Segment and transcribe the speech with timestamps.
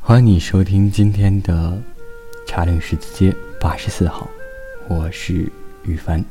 [0.00, 1.80] 欢迎你收听今天的
[2.46, 4.28] 茶陵十字街八十四号，
[4.88, 5.50] 我是
[5.84, 6.24] 雨帆。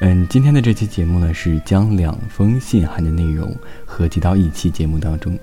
[0.00, 5.38] 嗯，今天的这期节目呢，是将两封信函的内容合集到一期节目当中，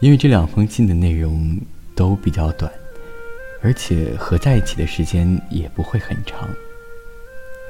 [0.00, 1.60] 因为这两封信的内容
[1.94, 2.70] 都比较短，
[3.62, 6.48] 而且合在一起的时间也不会很长，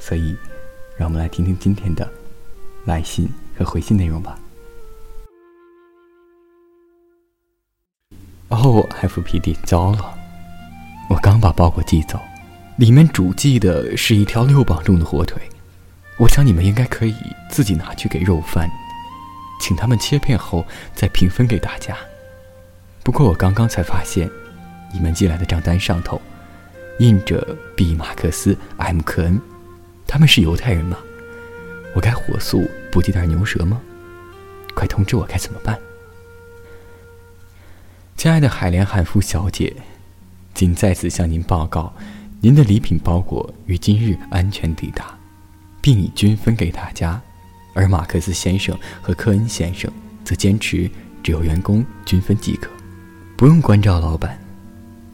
[0.00, 0.34] 所以
[0.96, 2.08] 让我们来听听今天的
[2.86, 4.38] 来信和回信内容吧。
[8.54, 10.14] 哦，FPD，糟了！
[11.08, 12.18] 我刚把包裹寄走，
[12.76, 15.42] 里面主寄的是一条六磅重的火腿。
[16.18, 17.14] 我想你们应该可以
[17.50, 18.68] 自己拿去给肉贩，
[19.60, 20.64] 请他们切片后
[20.94, 21.96] 再平分给大家。
[23.02, 24.30] 不过我刚刚才发现，
[24.92, 26.20] 你们寄来的账单上头
[27.00, 29.40] 印着 B 马克思 M 科恩，
[30.06, 30.96] 他们是犹太人吗？
[31.94, 33.80] 我该火速补寄点牛舌吗？
[34.74, 35.78] 快通知我该怎么办！
[38.24, 39.70] 亲爱的海莲汉夫小姐，
[40.54, 41.92] 仅在此向您报告，
[42.40, 45.14] 您的礼品包裹于今日安全抵达，
[45.82, 47.20] 并已均分给大家。
[47.74, 49.92] 而马克思先生和科恩先生
[50.24, 50.90] 则坚持
[51.22, 52.70] 只有员工均分即可，
[53.36, 54.40] 不用关照老板。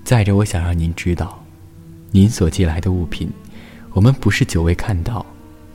[0.04, 1.44] 再者，我想让您知道，
[2.12, 3.28] 您所寄来的物品，
[3.90, 5.26] 我们不是久未看到，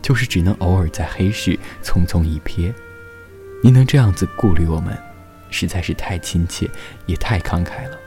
[0.01, 2.73] 就是只能偶尔在黑市匆匆一瞥。
[3.61, 4.97] 您能这样子顾虑我们？
[5.49, 6.69] 实在是太亲切，
[7.05, 7.97] 也太慷慨了，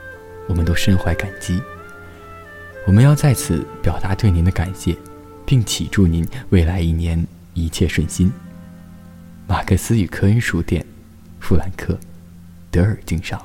[0.47, 1.61] 我们都深怀感激。
[2.87, 4.95] 我们要在此表达对您的感谢，
[5.45, 8.31] 并祈祝您未来一年一切顺心。
[9.47, 10.85] 马克思与科恩书店，
[11.39, 11.99] 富兰克，
[12.71, 13.39] 德尔经上。